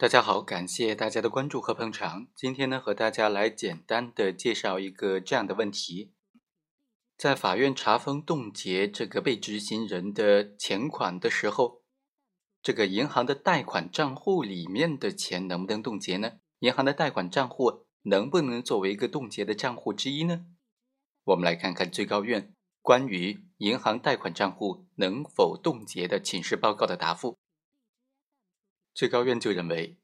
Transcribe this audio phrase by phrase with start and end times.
[0.00, 2.28] 大家好，感谢大家的关注和捧场。
[2.32, 6.12] 今天呢，和大家来简单的介绍一个这样的问题：
[7.16, 11.82] 在法院查封冻结这个被执行人的钱款的时候，
[12.62, 16.34] 这个银行的贷款账户里面的钱能不能冻结呢？
[16.60, 20.46] 银行的贷款账户能不能作为一个冻结的账户之一呢？
[21.24, 27.36] 我们来看看最高院关于银行贷款账户能否冻结的请示报告的答复。
[28.98, 29.96] 最高院就认为，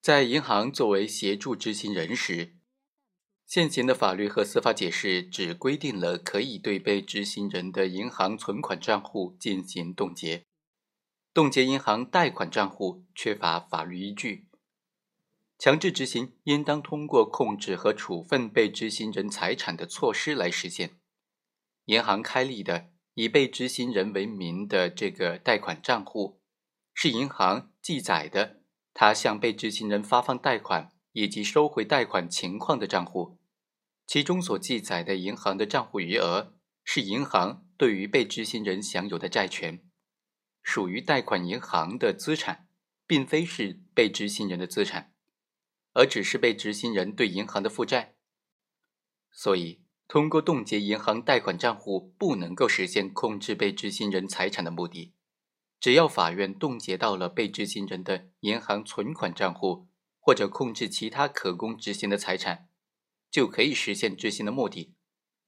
[0.00, 2.56] 在银行作为协助执行人时，
[3.46, 10.42] 现行的法律和司法解释只规定了可以对被执行人的银行存款账户进行冻结，
[11.32, 14.48] 冻结银行贷款账户缺乏法律依据。
[15.56, 20.98] 强制执行应当通过控制和处分被执行人财产的措施来实现。
[21.84, 26.40] 银行开立的以被执行人为名的这个贷款账户。
[26.94, 28.62] 是银行记载的，
[28.94, 33.40] 他向被执行人发放贷款以及收回贷款情况的账户，
[34.06, 39.82] 其中所记载的银行的账户余额是银行对于被执行人享有的债权，
[40.62, 42.68] 属于贷款银行的资产，
[43.04, 45.12] 并非是被执行人的资产，
[45.94, 48.14] 而只是被执行人对银行的负债。
[49.32, 55.14] 所以，通过冻结银行贷款账户，不能够实现控制被执行人财产的目的。
[55.82, 59.88] 只要法院冻结到了被执行人的银行存款账户，
[60.20, 62.68] 或者控制其他可供执行的财产，
[63.28, 64.94] 就可以实现执行的目的，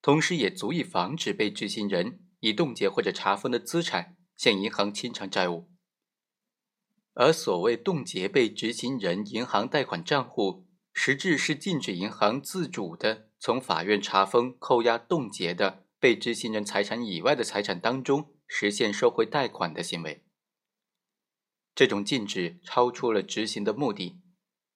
[0.00, 5.68] 同时也足以防止被执行人以冻结或者查封的资产向银行清偿债务。
[7.12, 18.30] 而所谓冻结被执行人银行贷款账户，实质是禁止银行自主的从法院查封、扣押、冻结的被执行人财产以外的财产当中。
[18.54, 20.22] 实现收回贷款的行为，
[21.74, 24.20] 这种禁止超出了执行的目的，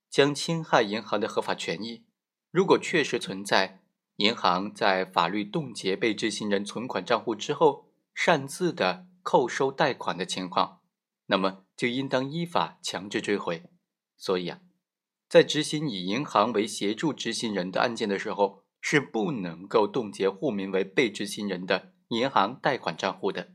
[0.09, 2.07] 将侵害银行的合法权益。
[2.51, 3.83] 如果确实存在
[4.17, 10.81] 银行在法律冻结被执行人存款账户之后擅自的扣收贷款的情况，
[11.27, 13.63] 那么就应当依法强制追回。
[14.17, 14.61] 所以啊，
[15.29, 23.55] 在执行以银行为协助执行人的案件的时候，是不能够冻结户名为被执行人的银行贷款账户的。